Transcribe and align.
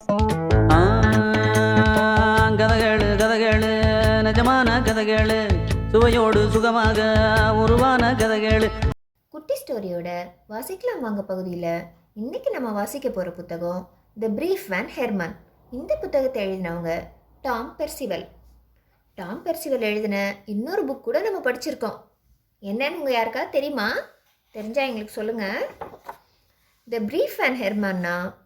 ஆ, 0.00 0.78
கதகளு 2.50 3.70
நிஜமான 4.26 4.68
கதகளு 4.80 5.38
சுவையோடு 5.90 6.50
சுகமாக 6.50 6.98
உருவான 7.54 8.12
கதகளு. 8.12 8.68
குட்டி 9.28 9.54
ஸ்டோரியோட 9.54 10.08
வாசிக்கலாம் 10.48 11.00
வாங்க 11.00 11.22
பகுதியில். 11.22 11.82
இன்னைக்கு 12.14 12.50
நம்ம 12.50 12.72
வாசிக்க 12.72 13.08
போகிற 13.08 13.32
புத்தகம் 13.32 13.90
த 14.20 14.28
பிரீஃப் 14.28 14.66
வேன் 14.68 14.88
ஹெர்மன் 14.96 15.34
இந்த 15.70 15.96
புத்தகத்தை 16.00 16.46
எழுதினவங்க 16.46 17.04
டாம் 17.40 17.74
பெர்சிவல். 17.78 18.28
டாம் 19.14 19.44
பெர்சிவல் 19.44 19.80
எழுதின 19.80 20.36
இன்னொரு 20.44 20.84
புக் 20.84 21.00
கூட 21.00 21.30
நம்ம 21.30 21.50
படிச்சிருக்கோம். 21.50 21.98
என்னன்னு 22.62 22.98
உங்கள் 22.98 23.12
யாருக்காவது 23.12 23.50
தெரியுமா? 23.50 23.92
தெரிஞ்சா 24.50 24.82
எங்களுக்கு 24.82 25.12
சொல்லுங்கள் 25.12 25.66
த 26.88 26.98
பிரீஃப் 26.98 27.36
வேன் 27.38 27.60
ஹெர்மன்னா 27.62 28.37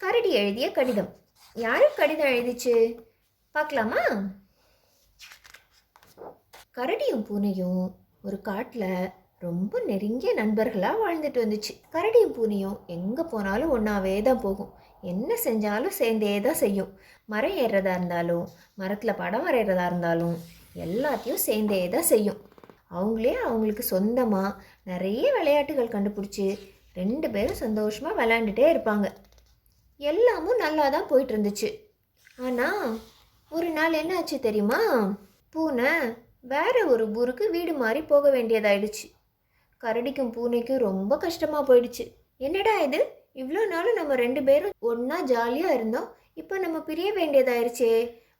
கரடி 0.00 0.30
எழுதிய 0.40 0.66
கடிதம். 0.76 1.08
யாரு 1.56 1.86
கடிதம் 1.98 2.32
எழுதிச்சு? 2.32 2.74
பார்க்கலாமா 3.54 4.02
கரடியும் 6.78 7.24
பூனையும் 7.28 7.84
ஒரு 8.26 8.38
காட்டில் 8.48 8.90
ரொம்ப 9.46 9.80
நெருங்கிய 9.88 10.30
நண்பர்களாக 10.40 11.00
வாழ்ந்துட்டு 11.02 11.42
வந்துச்சு. 11.44 11.72
கரடியும் 11.94 12.34
பூனையும் 12.38 12.76
எங்கே 12.96 13.24
போனாலும் 13.32 13.72
ஒன்றாவே 13.76 14.14
தான் 14.28 14.42
போகும். 14.46 14.70
என்ன 15.12 15.30
செஞ்சாலும் 15.46 15.98
சேர்ந்தே 16.00 16.34
தான் 16.46 16.60
செய்யும். 16.64 16.90
மரம் 17.34 17.58
ஏறுறதா 17.64 17.94
இருந்தாலும் 17.98 18.46
மரத்தில் 18.82 19.18
படம் 19.22 19.46
வரைகிறதா 19.48 19.86
இருந்தாலும் 19.90 20.36
எல்லாத்தையும் 20.86 21.44
சேர்ந்தே 21.48 21.82
தான் 21.94 22.10
செய்யும். 22.12 22.40
அவங்களே 22.96 23.36
அவங்களுக்கு 23.46 23.86
சொந்தமாக 23.94 24.56
நிறைய 24.90 25.24
விளையாட்டுகள் 25.38 25.94
கண்டுபிடிச்சி 25.94 26.46
ரெண்டு 27.00 27.28
பேரும் 27.36 27.62
சந்தோஷமாக 27.66 28.18
விளையாண்டுட்டே 28.20 28.66
இருப்பாங்க. 28.74 29.06
எல்லாமும் 30.00 30.62
நல்லா 30.64 30.88
தான் 30.88 31.08
போயிட்டு 31.10 31.32
இருந்துச்சு 31.34 31.68
ஆனால் 32.36 32.86
ஒரு 33.50 33.68
நாள் 33.68 33.92
என்ன 33.92 34.14
ஆச்சு 34.16 34.36
தெரியுமா? 34.40 34.80
பூனை 35.50 35.90
வேற 36.52 36.74
ஒரு 36.86 37.04
ஊருக்கு 37.10 37.44
வீடு 37.50 37.72
மாறி 37.72 38.00
போக 38.02 38.30
வேண்டியதாயிடுச்சு. 38.30 39.06
கரடிக்கும் 39.80 40.32
பூனைக்கும் 40.36 40.78
ரொம்ப 40.78 41.16
கஷ்டமாக 41.16 41.62
போயிடுச்சு. 41.68 42.04
என்னடா 42.40 42.74
இது? 42.80 43.00
இவ்வளோ 43.34 43.62
நாளும் 43.66 43.94
நம்ம 43.94 44.14
ரெண்டு 44.14 44.42
பேரும் 44.42 44.74
ஒன்றா 44.90 45.20
ஜாலியாக 45.22 45.74
இருந்தோம். 45.74 46.08
இப்போ 46.34 46.58
நம்ம 46.58 46.78
பிரிய 46.80 47.08
வேண்டியதாயிருச்சே 47.12 47.92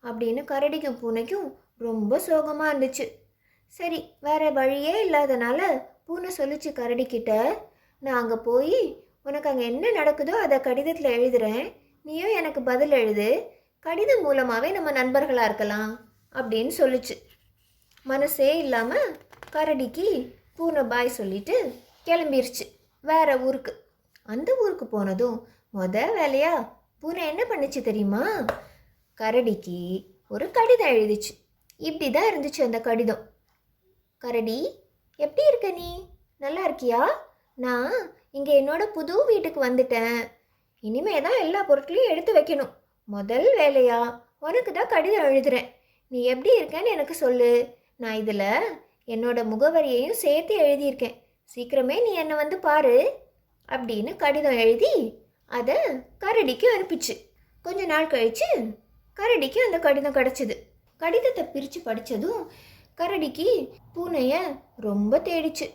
அப்படின்னு 0.04 0.42
கரடிக்கும் 0.44 1.00
பூனைக்கும் 1.00 1.46
ரொம்ப 1.78 2.18
சோகமாக 2.18 2.70
இருந்துச்சு. 2.72 3.06
சரி 3.72 3.98
வேற 4.20 4.50
வழியே 4.50 4.94
இல்லாதனால 5.06 5.60
பூனை 6.06 6.30
சொல்லிச்சு 6.38 6.70
கரடிக்கிட்ட 6.72 7.32
நான் 8.02 8.20
அங்கே 8.20 8.36
போய் 8.48 8.78
உனக்கு 9.26 9.48
அங்கே 9.48 9.64
என்ன 9.64 9.90
நடக்குதோ 9.90 10.34
அதை 10.44 10.60
கடிதத்தில் 10.60 11.14
எழுதுறேன். 11.18 11.76
நீயும் 12.02 12.34
எனக்கு 12.34 12.62
பதில் 12.62 12.90
எழுது. 12.90 13.28
கடிதம் 13.80 14.22
மூலமாகவே 14.22 14.70
நம்ம 14.70 14.90
நண்பர்களாக 14.90 15.44
இருக்கலாம் 15.44 15.90
அப்படின்னு 16.34 16.72
சொல்லுச்சு. 16.78 17.16
மனசே 18.02 18.58
இல்லாமல் 18.58 19.16
கரடிக்கு 19.52 20.06
பூனை 20.56 20.82
பாய் 20.82 21.08
சொல்லிட்டு 21.08 21.54
கிளம்பிருச்சு. 22.06 22.64
வேற 23.00 23.38
ஊருக்கு. 23.38 23.72
அந்த 24.22 24.56
ஊருக்கு 24.60 24.86
போனதும் 24.86 25.36
முத 25.74 25.96
வேலையா? 26.18 26.52
பூனை 27.00 27.26
என்ன 27.26 27.42
பண்ணுச்சு 27.48 27.82
தெரியுமா? 27.82 28.22
கரடிக்கு 29.20 29.80
ஒரு 30.28 30.50
கடிதம் 30.50 30.94
எழுதிச்சு. 30.94 31.32
இப்படி 31.76 32.10
தான் 32.10 32.28
இருந்துச்சு 32.30 32.60
அந்த 32.62 32.80
கடிதம். 32.80 33.22
கரடி 34.18 34.58
எப்படி 35.16 35.48
இருக்க 35.48 35.70
நீ? 35.70 35.90
நல்லா 36.36 36.62
இருக்கியா? 36.68 37.02
நான் 37.54 38.14
இங்கே 38.36 38.54
என்னோட 38.60 38.82
புது 38.96 39.14
வீட்டுக்கு 39.24 39.60
வந்துட்டேன். 39.64 40.16
இனிமே 40.84 41.14
தான் 41.26 41.38
எல்லா 41.40 41.60
பொருட்களையும் 41.62 42.10
எடுத்து 42.12 42.32
வைக்கணும். 42.38 42.72
முதல் 43.08 43.46
வேலையா? 43.58 44.00
உனக்கு 44.46 44.70
தான் 44.72 44.92
கடிதம் 44.94 45.26
எழுதுறேன். 45.28 45.68
நீ 46.12 46.18
எப்படி 46.32 46.50
இருக்கேன்னு 46.58 46.94
எனக்கு 46.96 47.14
சொல்லு. 47.14 47.50
நான் 48.02 48.18
இதில் 48.22 48.48
என்னோட 49.14 49.38
முகவரியையும் 49.52 50.20
சேர்த்து 50.24 50.54
எழுதியிருக்கேன். 50.66 51.16
சீக்கிரமே 51.54 51.96
நீ 52.06 52.12
என்னை 52.22 52.36
வந்து 52.36 52.58
பாரு. 52.66 52.96
அப்படின்னு 53.68 54.10
கடிதம் 54.16 54.58
எழுதி 54.64 54.92
அதை 55.50 55.76
கரடிக்கு 56.24 56.66
அனுப்பிச்சு. 56.76 57.14
கொஞ்ச 57.66 57.80
நாள் 57.92 58.12
கழிச்சு 58.14 58.48
கரடிக்கு 59.16 59.60
அந்த 59.66 59.78
கடிதம் 59.86 60.16
கிடச்சிது. 60.18 60.54
கடிதத்தை 61.00 61.44
பிரித்து 61.44 61.80
படித்ததும் 61.80 62.42
கரடிக்கு 63.00 63.48
பூனையை 63.94 64.40
ரொம்ப 64.86 65.18
தேடிச்சு. 65.28 65.66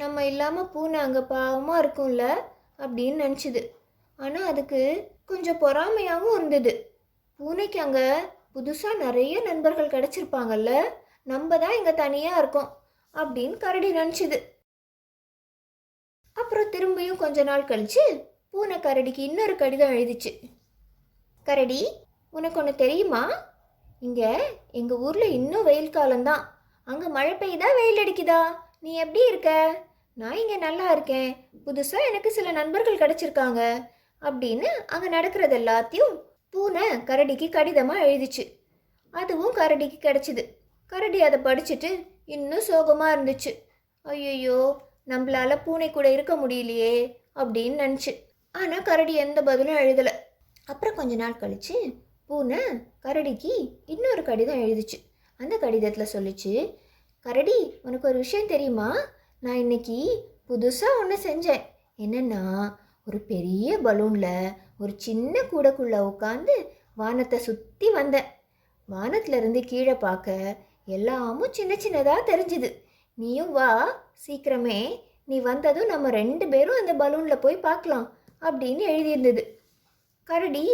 நம்ம 0.00 0.24
இல்லாமல் 0.30 0.70
பூனை 0.74 0.98
அங்கே 1.06 1.22
பாவமாக 1.32 1.80
இருக்கும்ல 1.82 2.24
அப்படின்னு 2.82 3.22
நினச்சிது. 3.24 3.62
ஆனால் 4.18 4.48
அதுக்கு 4.52 4.80
கொஞ்சம் 5.30 5.60
பொறாமையாகவும் 5.64 6.36
இருந்தது. 6.38 6.72
பூனைக்கு 7.40 7.78
அங்கே 7.84 8.06
புதுசாக 8.54 9.00
நிறைய 9.04 9.34
நண்பர்கள் 9.48 9.92
கிடச்சிருப்பாங்கல்ல 9.94 10.70
நம்ம 11.32 11.58
தான் 11.64 11.76
இங்கே 11.78 11.94
தனியாக 12.02 12.40
இருக்கோம் 12.42 12.70
அப்படின்னு 13.14 13.56
கரடி 13.64 13.90
நினச்சிது. 14.00 14.38
அப்புறம் 16.36 16.72
திரும்பியும் 16.74 17.22
கொஞ்ச 17.24 17.38
நாள் 17.50 17.68
கழித்து 17.70 18.04
பூனை 18.52 18.76
கரடிக்கு 18.86 19.22
இன்னொரு 19.28 19.54
கடிதம் 19.62 19.94
எழுதிச்சு. 19.96 20.32
கரடி 21.46 21.80
உனக்கு 22.34 22.58
ஒன்று 22.60 22.72
தெரியுமா? 22.82 23.22
இங்கே 24.06 24.30
எங்கள் 24.80 25.00
ஊரில் 25.06 25.34
இன்னும் 25.38 25.66
வெயில் 25.68 25.96
காலம்தான். 25.96 26.42
அங்கே 26.88 27.08
மழை 27.16 27.32
பெய்யுதா 27.40 27.68
வெயில் 27.78 28.02
அடிக்குதா? 28.02 28.40
நீ 28.84 28.92
எப்படி 29.02 29.20
இருக்க? 29.28 29.50
நான் 30.16 30.38
இங்கே 30.40 30.56
நல்லா 30.56 30.86
இருக்கேன். 30.92 31.30
புதுசாக 31.66 32.08
எனக்கு 32.08 32.30
சில 32.30 32.52
நண்பர்கள் 32.52 33.02
கிடச்சிருக்காங்க. 33.02 33.60
அப்படின்னு 34.22 34.68
அங்கே 34.86 35.08
நடக்கிறது 35.08 35.56
எல்லாத்தையும் 35.58 36.14
பூனை 36.54 36.84
கரடிக்கு 37.10 37.46
கடிதமாக 37.48 38.06
எழுதிச்சு. 38.06 38.44
அதுவும் 39.14 39.54
கரடிக்கு 39.56 39.98
கிடச்சிது. 39.98 40.42
கரடி 40.92 41.22
அதை 41.22 41.38
படிச்சுட்டு 41.38 41.90
இன்னும் 42.24 42.66
சோகமாக 42.70 43.14
இருந்துச்சு. 43.16 43.52
ஐயோ 44.04 44.58
நம்மளால 45.08 45.52
பூனை 45.64 45.90
கூட 45.90 46.06
இருக்க 46.12 46.34
முடியலையே 46.36 46.94
அப்படின்னு 47.40 47.78
நினச்சி. 47.84 48.12
ஆனால் 48.54 48.86
கரடி 48.88 49.14
எந்த 49.14 49.42
பதிலும் 49.42 49.80
எழுதலை. 49.84 50.12
அப்புறம் 50.64 50.94
கொஞ்ச 50.94 51.14
நாள் 51.14 51.40
கழிச்சு 51.40 51.76
பூனை 52.26 52.60
கரடிக்கு 53.04 53.52
இன்னொரு 53.86 54.22
கடிதம் 54.22 54.62
எழுதிச்சு. 54.64 54.98
அந்த 55.40 55.54
கடிதத்தில் 55.56 56.12
சொல்லிச்சு 56.14 56.52
கரடி 57.26 57.80
உனக்கு 57.82 58.08
ஒரு 58.08 58.18
விஷயம் 58.18 58.46
தெரியுமா? 58.46 58.86
நான் 59.40 59.56
இன்னைக்கு 59.56 59.98
புதுசாக 60.48 60.98
ஒன்று 61.00 61.16
செஞ்சேன். 61.26 61.62
என்னென்னா 61.98 62.40
ஒரு 63.06 63.18
பெரிய 63.18 63.78
பலூனில் 63.84 64.54
ஒரு 64.78 64.92
சின்ன 64.96 65.34
கூடைக்குள்ளே 65.42 66.00
உட்காந்து 66.08 66.54
வானத்தை 66.94 67.38
சுற்றி 67.38 67.90
வந்தேன். 67.90 68.28
வானத்துலேருந்து 68.88 69.60
கீழே 69.66 69.94
பார்க்க 69.94 70.56
எல்லாமும் 70.86 71.52
சின்ன 71.52 71.76
சின்னதாக 71.84 72.26
தெரிஞ்சுது. 72.26 72.70
நீயும் 73.14 73.52
வா 73.52 73.68
சீக்கிரமே 74.26 74.80
நீ 75.24 75.38
வந்ததும் 75.40 75.86
நம்ம 75.86 76.10
ரெண்டு 76.10 76.48
பேரும் 76.48 76.80
அந்த 76.80 76.94
பலூனில் 77.04 77.44
போய் 77.46 77.64
பார்க்கலாம் 77.68 78.06
அப்படின்னு 78.40 78.84
எழுதியிருந்தது. 78.94 79.44
கரடி 80.24 80.66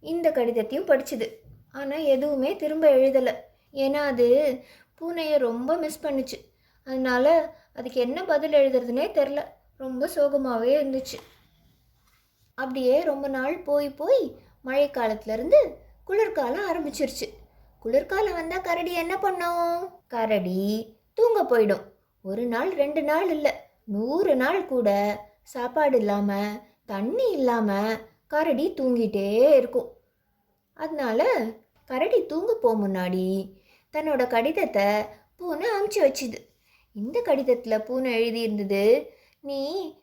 இந்த 0.00 0.30
கடிதத்தையும் 0.30 0.90
படிச்சுது. 0.92 1.28
ஆனால் 1.72 2.08
எதுவுமே 2.14 2.56
திரும்ப 2.56 2.86
எழுதலை. 2.96 3.34
ஏன்னா 3.74 4.00
அது 4.10 4.26
பூனையை 5.00 5.38
ரொம்ப 5.38 5.76
மிஸ் 5.76 6.02
பண்ணுச்சு. 6.02 6.38
அதனால் 6.84 7.32
அதுக்கு 7.74 8.00
என்ன 8.00 8.24
பதில் 8.24 8.52
எழுதுறதுனே 8.52 9.06
தெரில. 9.18 9.40
ரொம்ப 9.76 10.06
சோகமாகவே 10.06 10.70
இருந்துச்சு. 10.78 11.18
அப்படியே 12.58 13.02
ரொம்ப 13.02 13.28
நாள் 13.28 13.56
போய் 13.58 13.88
போய் 13.90 14.22
மழைக்காலத்துலேருந்து 14.64 15.60
குளிர்காலம் 16.04 16.66
ஆரம்பிச்சிருச்சு. 16.70 17.26
குளிர்காலம் 17.80 18.32
வந்தால் 18.32 18.60
கரடி 18.60 18.92
என்ன 18.92 19.18
பண்ணும்? 19.18 19.90
கரடி 20.06 20.60
தூங்க 21.14 21.40
போயிடும். 21.42 21.84
ஒரு 22.22 22.46
நாள் 22.46 22.70
ரெண்டு 22.74 23.02
நாள் 23.02 23.30
இல்லை. 23.30 23.52
நூறு 23.84 24.36
நாள் 24.36 24.66
கூட 24.66 24.88
சாப்பாடு 25.42 25.98
இல்லாமல் 25.98 26.60
தண்ணி 26.86 27.26
இல்லாமல் 27.30 27.98
கரடி 28.26 28.66
தூங்கிட்டே 28.70 29.28
இருக்கும். 29.58 29.90
அதனால 30.74 31.26
கரடி 31.84 32.26
தூங்க 32.26 32.54
போக 32.54 32.74
முன்னாடி 32.86 33.26
தன்னோட 33.94 34.26
கடிதத்தை 34.26 34.86
பூனை 35.36 35.68
அமுச்சு 35.76 36.00
வச்சுது. 36.06 36.38
இந்த 36.92 37.20
கடிதத்தில் 37.20 37.82
பூனை 37.82 38.10
எழுதியிருந்தது 38.18 39.06
நீ 39.40 39.60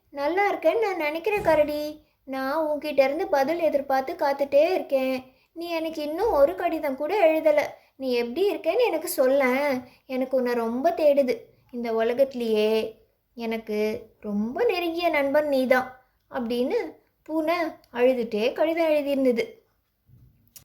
நல்லா 0.10 0.54
இருக்கேன்னு 0.54 0.80
நான் 0.80 0.98
நினைக்கிறேன் 0.98 1.42
கரடி. 1.42 2.06
நான் 2.24 2.66
உன்கிட்ட 2.66 3.00
இருந்து 3.04 3.28
பதில் 3.28 3.60
எதிர்பார்த்து 3.60 4.14
காத்துட்டே 4.14 4.74
இருக்கேன். 4.74 5.24
நீ 5.54 5.70
எனக்கு 5.70 6.02
இன்னும் 6.02 6.32
ஒரு 6.32 6.56
கடிதம் 6.56 6.96
கூட 6.96 7.32
எழுதலை. 7.32 7.64
நீ 7.96 8.14
எப்படி 8.14 8.54
இருக்கேன்னு 8.54 8.86
எனக்கு 8.86 9.08
சொல்லேன். 9.08 9.86
எனக்கு 10.06 10.38
உன்னை 10.38 10.54
ரொம்ப 10.54 10.94
தேடுது. 10.98 11.36
இந்த 11.72 11.94
உலகத்திலேயே 11.94 13.00
எனக்கு 13.34 14.08
ரொம்ப 14.20 14.64
நெருங்கிய 14.64 15.10
நண்பன் 15.10 15.48
நீதான் 15.48 16.02
அப்படின்னு 16.32 16.78
பூனை 17.24 17.56
அழுதுட்டே 17.94 18.54
கடிதம் 18.54 18.90
எழுதியிருந்தது. 18.90 19.44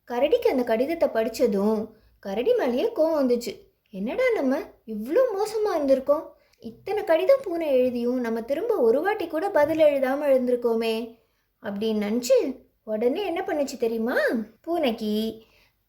கரடிக்கு 0.09 0.49
அந்த 0.49 0.63
கடிதத்தை 0.63 1.09
படித்ததும் 1.09 1.96
கரடி 2.25 2.53
மேலேயே 2.55 2.87
கோவம் 2.97 3.21
வந்துச்சு. 3.21 3.53
என்னடா 3.91 4.27
நம்ம 4.37 4.59
இவ்வளோ 4.95 5.23
மோசமாக 5.33 5.77
இருந்திருக்கோம்? 5.79 6.25
இத்தனை 6.63 7.05
கடிதம் 7.05 7.43
பூனை 7.45 7.67
எழுதியும் 7.79 8.21
நம்ம 8.21 8.41
திரும்ப 8.41 8.77
ஒரு 8.87 9.01
வாட்டி 9.03 9.27
கூட 9.27 9.47
பதில் 9.51 9.83
எழுதாமல் 9.89 10.31
எழுந்திருக்கோமே 10.31 10.95
அப்படின்னு 11.63 12.05
நினச்சி 12.07 12.37
உடனே 12.83 13.23
என்ன 13.27 13.41
பண்ணுச்சு 13.47 13.77
தெரியுமா? 13.85 14.17
பூனைக்கு 14.61 15.13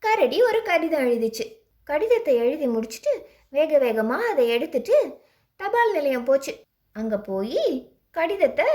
கரடி 0.03 0.37
ஒரு 0.41 0.61
கடிதம் 0.61 1.05
எழுதிச்சு. 1.07 1.45
கடிதத்தை 1.83 2.35
எழுதி 2.43 2.67
முடிச்சுட்டு 2.67 3.11
வேக 3.49 3.77
வேகமாக 3.77 4.29
அதை 4.31 4.45
எடுத்துட்டு 4.55 4.95
தபால் 5.59 5.93
நிலையம் 5.93 6.27
போச்சு. 6.29 6.53
அங்கே 6.95 7.17
போய் 7.29 7.63
கடிதத்தை 8.11 8.67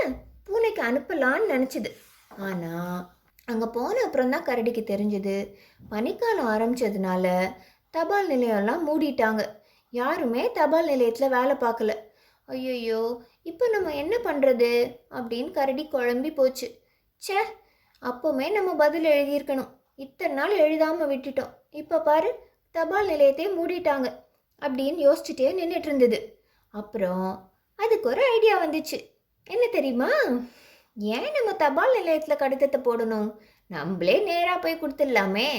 பூனைக்கு 0.47 0.81
அனுப்பலான்னு 0.89 1.51
நினச்சிது. 1.53 1.89
ஆனால் 2.31 3.12
அங்கே 3.47 3.67
போன 3.77 3.95
அப்புறம் 4.05 4.33
தான் 4.33 4.47
கரடிக்கு 4.49 4.83
தெரிஞ்சது. 4.91 5.35
பனிக்காலம் 5.91 6.49
ஆரம்பித்ததுனால 6.53 7.25
தபால் 7.95 8.29
நிலையம்லாம் 8.33 8.85
மூடிட்டாங்க. 8.89 9.41
யாருமே 9.93 10.43
தபால் 10.59 10.89
நிலையத்தில் 10.91 11.33
வேலை 11.37 11.55
பார்க்கல. 11.63 11.93
ஐயோ 12.47 13.01
இப்போ 13.49 13.65
நம்ம 13.73 13.91
என்ன 14.03 14.15
பண்ணுறது 14.27 14.71
அப்படின்னு 15.17 15.51
கரடி 15.57 15.83
குழம்பி 15.93 16.31
போச்சு. 16.39 16.67
ச்சே 17.21 17.39
அப்போவுமே 18.03 18.47
நம்ம 18.57 18.69
பதில் 18.83 19.07
எழுதியிருக்கணும். 19.15 19.71
இத்தனை 20.05 20.33
நாள் 20.39 20.53
எழுதாமல் 20.65 21.11
விட்டுட்டோம். 21.11 21.51
இப்போ 21.81 21.97
பாரு 22.07 22.31
தபால் 22.75 23.09
நிலையத்தை 23.11 23.45
மூடிட்டாங்க 23.57 24.07
அப்படின்னு 24.61 24.99
யோசிச்சுட்டே 25.07 25.51
நின்றுட்டு 25.59 25.89
இருந்தது. 25.91 26.19
அப்புறம் 26.73 27.27
அதுக்கு 27.79 28.07
ஒரு 28.11 28.21
ஐடியா 28.35 28.55
வந்துச்சு. 28.65 28.97
என்ன 29.47 29.63
தெரியுமா? 29.77 30.09
ஏன் 30.97 31.29
நம்ம 31.31 31.51
தபால் 31.53 31.95
நிலையத்தில் 31.97 32.41
கடிதத்தை 32.41 32.79
போடணும்? 32.79 33.29
நம்மளே 33.67 34.15
நேராக 34.23 34.57
போய் 34.59 34.81
கொடுத்துடலாமே 34.81 35.49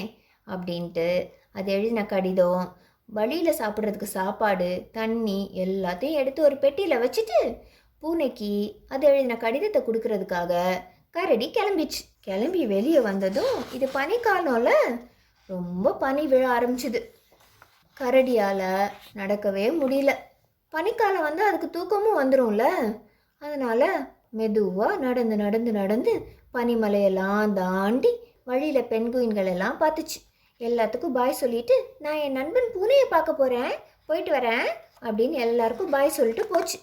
அப்படின்ட்டு 0.47 1.07
அது 1.51 1.71
எழுதின 1.71 2.05
கடிதம் 2.05 2.63
வழியில் 3.09 3.57
சாப்பிட்றதுக்கு 3.57 4.07
சாப்பாடு 4.17 4.69
தண்ணி 4.91 5.39
எல்லாத்தையும் 5.55 6.19
எடுத்து 6.21 6.41
ஒரு 6.43 6.55
பெட்டியில் 6.57 7.01
வச்சுட்டு 7.03 7.39
பூனைக்கு 8.03 8.51
அது 8.87 9.07
எழுதின 9.07 9.37
கடிதத்தை 9.37 9.81
கொடுக்கறதுக்காக 9.81 10.53
கரடி 11.11 11.47
கிளம்பிச்சு. 11.49 12.01
கிளம்பி 12.21 12.65
வெளியே 12.65 12.99
வந்ததும் 12.99 13.55
இது 13.73 13.85
பனிக்காலம்ல 13.93 14.71
ரொம்ப 15.49 15.93
பனி 15.93 16.23
விழ 16.27 16.43
ஆரம்பிச்சுது. 16.57 16.99
கரடியால் 17.97 18.67
நடக்கவே 19.19 19.65
முடியல. 19.81 20.11
பனிக்காலம் 20.73 21.27
வந்து 21.29 21.43
அதுக்கு 21.43 21.67
தூக்கமும் 21.69 22.19
வந்துடும்ல 22.21 22.65
அதனால் 23.41 23.87
மெதுவாக 24.37 24.97
நடந்து 24.97 25.35
நடந்து 25.35 25.71
நடந்து 25.71 26.13
பனிமலையெல்லாம் 26.53 27.53
தாண்டி 27.53 28.11
வழியில் 28.49 28.89
பெண்குயின்கள் 28.89 29.49
எல்லாம் 29.51 29.77
பார்த்துச்சு. 29.79 30.19
எல்லாத்துக்கும் 30.61 31.15
பாய் 31.17 31.39
சொல்லிட்டு 31.41 31.75
நான் 31.99 32.19
என் 32.25 32.37
நண்பன் 32.39 32.69
பூனையை 32.73 33.05
பார்க்க 33.09 33.33
போகிறேன் 33.33 33.73
போயிட்டு 34.05 34.31
வரேன். 34.31 34.67
அப்படின்னு 35.07 35.37
எல்லாருக்கும் 35.47 35.93
பாய் 35.95 36.17
சொல்லிட்டு 36.17 36.45
போச்சு. 36.47 36.77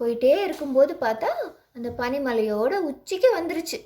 போயிட்டே 0.00 0.34
இருக்கும்போது 0.44 0.92
பார்த்தா 1.00 1.30
அந்த 1.76 1.88
பனிமலையோட 1.98 2.74
உச்சிக்கு 2.90 3.28
வந்துருச்சு. 3.38 3.78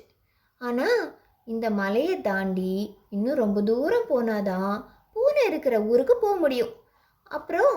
ஆனால் 0.61 1.01
இந்த 1.45 1.69
மலையை 1.81 2.15
தாண்டி 2.21 2.73
இன்னும் 3.09 3.41
ரொம்ப 3.43 3.59
தூரம் 3.61 4.09
போனாதான் 4.09 4.73
பூனை 5.13 5.43
இருக்கிற 5.45 5.75
ஊருக்கு 5.91 6.15
போக 6.17 6.35
முடியும். 6.35 6.73
அப்புறம் 7.31 7.75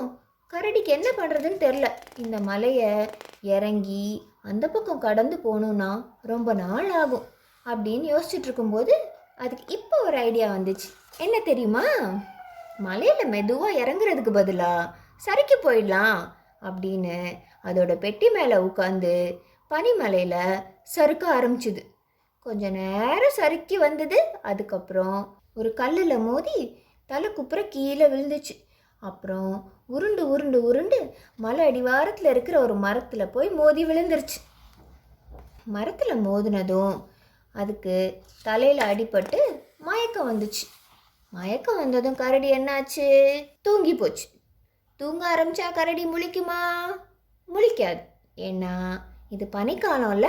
கரடிக்கு 0.52 0.88
என்ன 0.88 1.08
பண்ணுறதுன்னு 1.16 1.58
தெரில 1.58 1.87
இந்த 2.16 2.38
மலையை 2.38 3.08
இறங்கி 3.40 4.28
அந்த 4.43 4.69
பக்கம் 4.69 4.99
கடந்து 4.99 5.37
போகணுன்னா 5.37 6.04
ரொம்ப 6.22 6.52
நாள் 6.52 6.90
ஆகும் 6.90 7.26
அப்படின்னு 7.66 8.06
யோசிச்சுட்டு 8.12 8.49
இருக்கும்போது 8.49 8.94
அதுக்கு 9.37 9.64
இப்போ 9.69 9.96
ஒரு 10.02 10.16
ஐடியா 10.16 10.54
வந்துச்சு. 10.54 10.88
என்ன 11.19 11.40
தெரியுமா? 11.40 11.84
மலையில் 12.78 13.28
மெதுவாக 13.28 13.84
இறங்குறதுக்கு 13.84 14.31
பதிலாக 14.31 14.90
சறுக்கி 15.16 15.56
போயிடலாம் 15.62 16.20
அப்படின்னு 16.62 17.16
அதோட 17.64 17.94
பெட்டி 17.99 18.31
மேலே 18.31 18.56
உட்காந்து 18.56 19.40
பனிமலையில் 19.70 20.62
சறுக்க 20.82 21.40
ஆரம்பிச்சுது. 21.40 21.82
கொஞ்ச 22.38 22.70
நேரம் 22.70 23.37
சறுக்கி 23.37 23.78
வந்தது 23.78 24.19
அதுக்கப்புறம் 24.43 25.38
ஒரு 25.54 25.75
கல்லில் 25.75 26.19
மோதி 26.19 26.84
தலை 27.06 27.32
குப்புற 27.32 27.62
கீழே 27.69 28.06
விழுந்துச்சு. 28.06 28.54
அப்புறம் 29.02 29.72
உருண்டு 29.94 30.23
உருண்டு 30.29 30.59
உருண்டு 30.62 30.99
மலை 31.37 31.65
அடிவாரத்தில் 31.67 32.31
இருக்கிற 32.31 32.56
ஒரு 32.61 32.75
மரத்தில் 32.75 33.33
போய் 33.35 33.49
மோதி 33.50 33.83
விழுந்துருச்சு. 33.87 34.39
மரத்தில் 35.65 36.21
மோதினதும் 36.27 36.94
அதுக்கு 37.53 37.97
தலையில் 38.43 38.85
அடிபட்டு 38.85 39.39
மயக்கம் 39.79 40.29
வந்துச்சு. 40.29 40.65
மயக்கம் 41.31 41.77
வந்ததும் 41.77 42.15
கரடி 42.15 42.50
என்னாச்சு? 42.50 43.09
தூங்கி 43.62 43.94
போச்சு. 43.94 44.27
தூங்க 44.97 45.23
ஆரம்பிச்சா 45.35 45.69
கரடி 45.75 46.05
முழிக்குமா? 46.06 46.61
முழிக்காது. 47.49 48.03
ஏன்னா 48.37 48.75
இது 49.29 49.49
பனிக்காலம்ல 49.53 50.29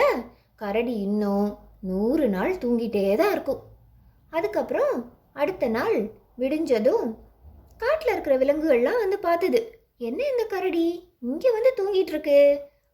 கரடி 0.55 0.95
இன்னும் 1.07 1.57
நூறு 1.81 2.29
நாள் 2.29 2.57
தூங்கிட்டே 2.57 3.15
தான் 3.15 3.31
இருக்கும். 3.31 3.61
அதுக்கப்புறம் 4.29 4.93
அடுத்த 5.33 5.67
நாள் 5.67 5.97
விடிஞ்சதும் 6.39 7.07
காட்டில் 7.83 8.13
இருக்கிற 8.13 8.35
விலங்குகள்லாம் 8.41 9.01
வந்து 9.03 9.17
பார்த்துது 9.27 9.61
என்ன 10.07 10.19
இந்த 10.31 10.43
கரடி? 10.53 10.85
இங்கே 11.29 11.49
வந்து 11.51 11.71
தூங்கிட்டு 11.79 12.13
இருக்கு 12.15 12.39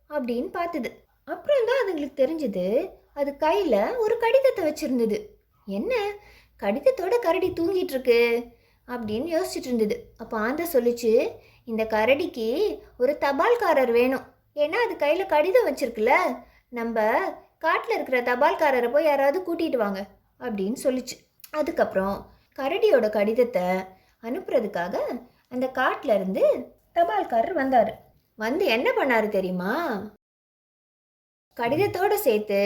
அப்படின்னு 0.10 0.50
பார்த்துது 0.58 0.90
அப்புறம் 1.28 1.68
தான் 1.70 1.82
அதுங்களுக்கு 1.82 2.22
தெரிஞ்சது 2.22 2.66
அது 3.14 3.32
கையில் 3.38 3.98
ஒரு 3.98 4.16
கடிதத்தை 4.18 4.62
வச்சுருந்தது. 4.68 5.18
என்ன? 5.68 5.94
கடிதத்தோட 6.60 7.16
கரடி 7.26 7.50
தூங்கிட்டு 7.50 7.94
இருக்கு 7.96 8.20
அப்படின்னு 8.88 9.28
யோசிச்சுட்டு 9.36 9.70
இருந்தது. 9.70 9.96
அப்போ 10.18 10.36
ஆந்த 10.40 10.64
சொல்லிச்சு 10.74 11.12
இந்த 11.66 11.84
கரடிக்கு 11.96 12.48
ஒரு 12.98 13.14
தபால்காரர் 13.26 13.92
வேணும். 13.92 14.26
ஏன்னா 14.56 14.80
அது 14.86 14.96
கையில் 14.96 15.32
கடிதம் 15.34 15.68
வச்சிருக்குல்ல. 15.68 16.14
நம்ம 16.70 16.98
காட்டில் 17.58 17.96
இருக்கிற 17.96 18.20
தபால்காரரை 18.22 18.90
போய் 18.92 19.10
யாராவது 19.12 19.40
கூட்டிகிட்டு 19.48 19.80
வாங்க. 19.86 20.02
அப்படின்னு 20.40 20.80
சொல்லிச்சு. 20.84 21.16
அதுக்கப்புறம் 21.52 22.18
கரடியோட 22.60 23.08
கடிதத்தை 23.10 23.68
அனுப்புறதுக்காக 24.24 24.96
அந்த 25.54 25.66
காட்டில் 25.80 26.14
இருந்து 26.16 26.44
தபால்காரர் 26.98 27.56
வந்தார். 27.62 27.92
வந்து 28.40 28.66
என்ன 28.76 28.88
பண்ணாரு 28.98 29.28
தெரியுமா? 29.30 29.74
கடிதத்தோட 31.58 32.14
சேர்த்து 32.26 32.60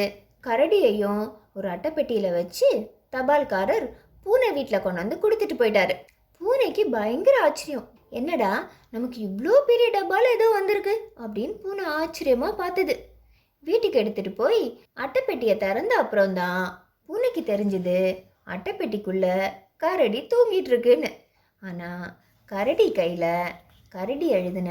கரடியையும் 0.48 1.24
ஒரு 1.58 1.68
அட்டைப்பெட்டியில் 1.76 2.36
வச்சு 2.38 2.70
தபால்காரர் 3.16 3.86
பூனை 4.26 4.50
வீட்டில் 4.58 4.84
கொண்டு 4.84 5.02
வந்து 5.02 5.18
கொடுத்துட்டு 5.24 5.56
போயிட்டாரு. 5.60 5.96
பூனைக்கு 6.42 6.84
பயங்கர 6.96 7.36
ஆச்சரியம். 7.48 7.88
என்னடா 8.20 8.52
நமக்கு 8.96 9.18
இவ்வளோ 9.28 9.54
பெரிய 9.70 9.88
டப்பால 9.96 10.32
ஏதோ 10.36 10.48
வந்திருக்கு 10.58 10.94
அப்படின்னு 11.24 11.56
பூனை 11.64 11.86
ஆச்சரியமாக 12.00 12.60
பார்த்தது 12.62 12.96
வீட்டுக்கு 13.64 14.00
எடுத்துட்டு 14.02 14.32
போய் 14.42 14.62
அட்டைப்பெட்டியை 15.04 15.56
திறந்த 15.58 15.94
அப்புறம்தான் 16.02 16.64
பூனைக்கு 17.08 17.42
தெரிஞ்சது 17.52 17.98
அட்டைப்பெட்டிக்குள்ளே 18.54 19.36
கரடி 19.84 20.20
தூங்கிட்டு 20.32 20.72
இருக்குன்னு. 20.72 21.10
ஆனால் 21.68 22.06
கரடி 22.52 22.88
கையில் 22.92 23.56
கரடி 23.96 24.28
எழுதின 24.38 24.70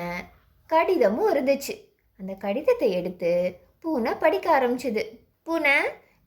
கடிதமும் 0.70 1.30
இருந்துச்சு. 1.32 1.74
அந்த 2.20 2.32
கடிதத்தை 2.44 2.88
எடுத்து 2.98 3.32
பூனை 3.82 4.12
படிக்க 4.22 4.46
ஆரம்பிச்சுது. 4.58 5.02
பூனை 5.46 5.76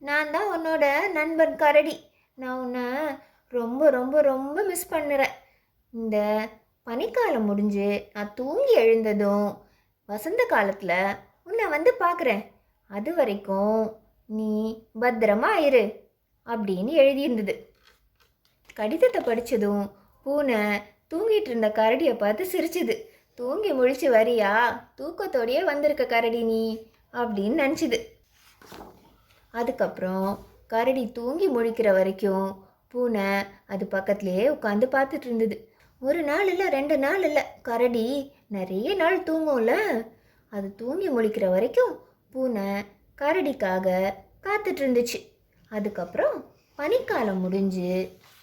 நான் 0.01 0.31
தான் 0.35 0.49
உன்னோட 0.55 0.85
நண்பன் 1.17 1.55
கரடி. 1.63 1.95
நான் 2.41 2.59
உன்னை 2.63 2.85
ரொம்ப 3.53 3.89
ரொம்ப 3.89 4.15
ரொம்ப 4.31 4.57
மிஸ் 4.71 4.91
பண்ணுறேன். 4.93 5.35
இந்த 5.93 6.17
பனிக்காலம் 6.87 7.47
முடிஞ்சு 7.49 7.87
நான் 8.15 8.33
தூங்கி 8.33 8.73
எழுந்ததும் 8.83 9.47
வசந்த 10.09 10.41
காலத்தில் 10.45 10.97
உன்னை 11.47 11.65
வந்து 11.75 11.91
பார்க்குறேன். 11.99 12.43
அது 12.91 13.11
வரைக்கும் 13.19 13.79
நீ 14.29 14.51
பத்திரமா 15.01 15.51
இரு 15.67 15.83
அப்படின்னு 16.47 16.91
எழுதியிருந்தது. 17.01 17.53
கடிதத்தை 18.79 19.19
படித்ததும் 19.21 19.85
பூனை 20.25 20.59
தூங்கிட்டு 21.13 21.49
இருந்த 21.51 21.67
கரடியை 21.75 22.13
பார்த்து 22.17 22.43
சிரிச்சுது. 22.53 22.95
தூங்கி 23.39 23.71
முழிச்சு 23.73 24.07
வரியா? 24.17 24.51
தூக்கத்தோடயே 24.97 25.63
வந்திருக்க 25.63 26.05
கரடி 26.05 26.43
நீ 26.43 26.61
அப்படின்னு 27.13 27.57
நினச்சிது. 27.63 27.99
அதுக்கப்புறம் 29.53 30.29
கரடி 30.67 31.03
தூங்கி 31.11 31.47
முழிக்கிற 31.49 31.91
வரைக்கும் 31.91 32.47
பூனை 32.87 33.27
அது 33.67 33.87
பக்கத்துலேயே 33.91 34.45
உட்காந்து 34.55 34.87
பார்த்துட்டு 34.95 35.27
இருந்தது. 35.29 35.57
ஒரு 36.01 36.23
நாள் 36.23 36.47
இல்லை 36.47 36.67
ரெண்டு 36.69 36.97
நாள் 36.97 37.23
இல்லை 37.23 37.43
கரடி 37.61 38.07
நிறைய 38.47 38.95
நாள் 38.95 39.19
தூங்கும்ல. 39.19 39.73
அது 40.49 40.75
தூங்கி 40.75 41.09
முழிக்கிற 41.09 41.45
வரைக்கும் 41.49 41.93
பூனை 42.31 42.67
கரடிக்காக 43.21 44.13
காத்துட்டு 44.43 44.83
இருந்துச்சு. 44.83 45.19
அதுக்கப்புறம் 45.69 46.35
பனிக்காலம் 46.77 47.43
முடிஞ்சு 47.45 47.91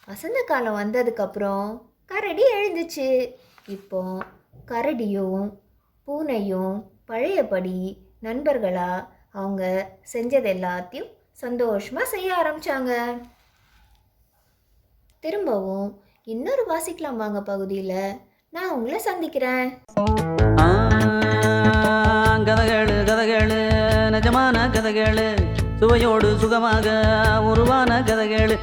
வசந்த 0.07 0.39
காலம் 0.47 0.77
வந்ததுக்கப்புறம் 0.79 1.67
கரடி 2.11 2.45
எழுந்துச்சு. 2.55 3.09
இப்போ 3.75 4.01
கரடியும் 4.71 5.45
பூனையும் 6.07 6.75
பழையபடி 7.11 7.77
நண்பர்களா 8.27 8.91
அவங்க 9.41 9.63
செஞ்சது 10.13 10.49
எல்லாத்தையும் 10.55 11.13
சந்தோஷமாக 11.43 12.07
செய்ய 12.15 12.29
ஆரம்பிச்சாங்க. 12.41 12.93
திரும்பவும் 15.25 15.89
இன்னொரு 16.35 16.65
வாசிக்கலாம் 16.73 17.23
வாங்க 17.23 17.43
பகுதியில். 17.53 18.21
நான் 18.57 18.75
உங்களை 18.77 19.01
சந்திக்கிறேன். 19.09 19.71
கதகளு 22.49 22.99
கதகளு 23.09 23.63
நிஜமான 24.17 24.67
கதைகளு. 24.77 25.29
சுவையோடு 25.81 26.29
சுகமாக 26.45 26.87
உருவான 27.53 28.01
கதகளு. 28.11 28.57